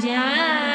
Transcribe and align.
Yeah. 0.00 0.67